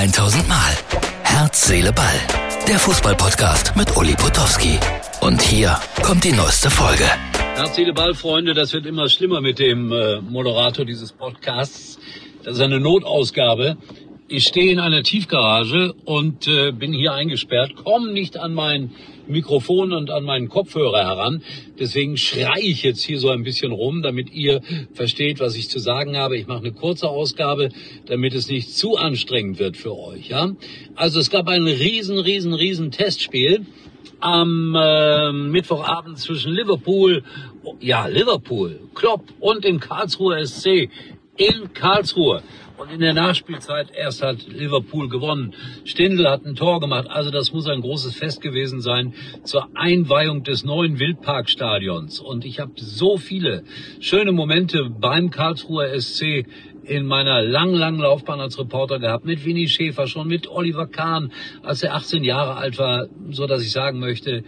[0.00, 0.72] 1000 Mal.
[1.24, 2.18] Herz, Seele, Ball.
[2.66, 4.78] Der Fußballpodcast mit Uli Potowski.
[5.20, 7.04] Und hier kommt die neueste Folge.
[7.54, 11.98] Herz, Seele, Ball, Freunde, das wird immer schlimmer mit dem äh, Moderator dieses Podcasts.
[12.42, 13.76] Das ist eine Notausgabe.
[14.32, 18.92] Ich stehe in einer Tiefgarage und äh, bin hier eingesperrt, komme nicht an mein
[19.26, 21.42] Mikrofon und an meinen Kopfhörer heran.
[21.80, 24.60] Deswegen schreie ich jetzt hier so ein bisschen rum, damit ihr
[24.94, 26.36] versteht, was ich zu sagen habe.
[26.36, 27.70] Ich mache eine kurze Ausgabe,
[28.06, 30.28] damit es nicht zu anstrengend wird für euch.
[30.28, 30.52] Ja?
[30.94, 33.66] Also es gab ein riesen, riesen, riesen Testspiel
[34.20, 37.24] am äh, Mittwochabend zwischen Liverpool,
[37.80, 40.88] ja Liverpool, Klopp und dem Karlsruher SC
[41.40, 42.42] in Karlsruhe.
[42.76, 45.54] Und in der Nachspielzeit erst hat Liverpool gewonnen.
[45.84, 47.08] Stindl hat ein Tor gemacht.
[47.10, 52.20] Also das muss ein großes Fest gewesen sein zur Einweihung des neuen Wildparkstadions.
[52.20, 53.64] Und ich habe so viele
[54.00, 56.46] schöne Momente beim Karlsruher SC
[56.84, 61.32] in meiner lang, langen Laufbahn als Reporter gehabt, mit Winnie Schäfer, schon mit Oliver Kahn,
[61.62, 64.42] als er 18 Jahre alt war, so dass ich sagen möchte,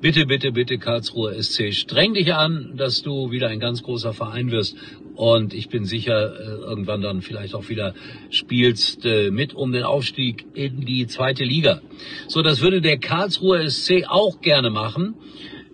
[0.00, 4.50] bitte, bitte, bitte Karlsruher SC, streng dich an, dass du wieder ein ganz großer Verein
[4.50, 4.76] wirst
[5.14, 7.94] und ich bin sicher, äh, irgendwann dann vielleicht auch wieder
[8.30, 11.80] spielst äh, mit um den Aufstieg in die zweite Liga.
[12.28, 15.14] So, das würde der Karlsruher SC auch gerne machen.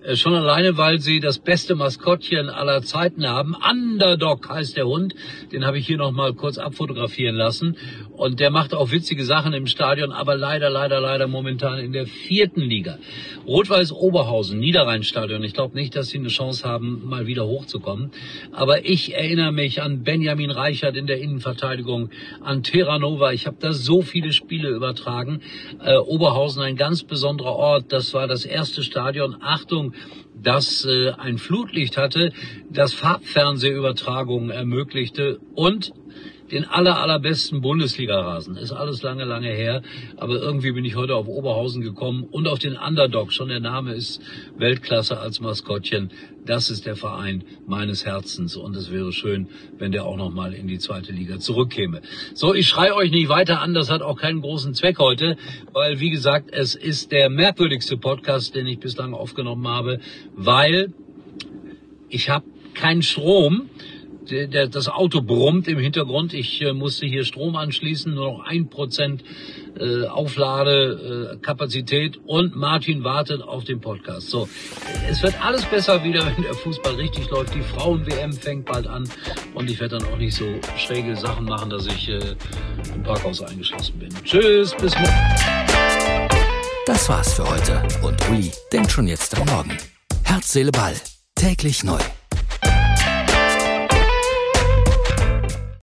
[0.04, 3.54] Äh, schon alleine, weil sie das beste Maskottchen aller Zeiten haben.
[3.54, 5.14] Underdog heißt der Hund.
[5.50, 7.76] Den habe ich hier nochmal kurz abfotografieren lassen.
[8.12, 12.06] Und der macht auch witzige Sachen im Stadion, aber leider, leider, leider momentan in der
[12.06, 12.98] vierten Liga.
[13.46, 15.42] Rot-Weiß Oberhausen, Niederrheinstadion.
[15.42, 18.12] Ich glaube nicht, dass sie eine Chance haben, mal wieder hochzukommen.
[18.52, 22.10] Aber ich erinnere mich an Benjamin Reichert in der Innenverteidigung,
[22.42, 23.32] an Terranova.
[23.32, 25.40] Ich habe da so viele Spiele übertragen.
[25.82, 27.86] Äh, Oberhausen ein ganz besonderer Ort.
[27.88, 29.36] Das war das erste Stadion.
[29.40, 29.93] Achtung,
[30.34, 32.32] das äh, ein Flutlicht hatte,
[32.70, 35.92] das Farbfernsehübertragungen ermöglichte und
[36.50, 38.56] den aller, allerbesten Bundesliga-Rasen.
[38.56, 39.82] Ist alles lange, lange her.
[40.16, 43.32] Aber irgendwie bin ich heute auf Oberhausen gekommen und auf den Underdog.
[43.32, 44.20] Schon der Name ist
[44.56, 46.10] Weltklasse als Maskottchen.
[46.44, 48.56] Das ist der Verein meines Herzens.
[48.56, 52.02] Und es wäre schön, wenn der auch nochmal in die zweite Liga zurückkäme.
[52.34, 53.72] So, ich schreie euch nicht weiter an.
[53.72, 55.36] Das hat auch keinen großen Zweck heute.
[55.72, 60.00] Weil, wie gesagt, es ist der merkwürdigste Podcast, den ich bislang aufgenommen habe.
[60.34, 60.92] Weil
[62.10, 62.44] ich habe
[62.74, 63.70] keinen Strom
[64.30, 66.32] der, der, das Auto brummt im Hintergrund.
[66.34, 69.24] Ich äh, musste hier Strom anschließen, nur noch ein Prozent
[69.78, 74.30] äh, Aufladekapazität und Martin wartet auf den Podcast.
[74.30, 74.48] So,
[75.08, 77.54] es wird alles besser wieder, wenn der Fußball richtig läuft.
[77.54, 79.08] Die Frauen-WM fängt bald an
[79.54, 80.44] und ich werde dann auch nicht so
[80.76, 82.20] schräge Sachen machen, dass ich äh,
[82.94, 84.10] im Parkhaus eingeschlossen bin.
[84.24, 85.14] Tschüss, bis morgen.
[86.86, 89.76] Das war's für heute und Uli denkt schon jetzt am Morgen.
[90.22, 90.94] Herz, Seele, Ball.
[91.34, 91.98] Täglich neu.